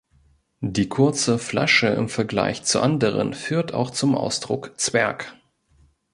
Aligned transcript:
Die 0.65 0.89
kurze 0.89 1.37
Flasche 1.37 1.85
im 1.89 2.09
Vergleich 2.09 2.63
zu 2.63 2.79
anderen 2.79 3.35
führt 3.35 3.71
auch 3.75 3.91
zum 3.91 4.15
Ausdruck 4.15 4.73
„Zwerg“. 4.79 5.31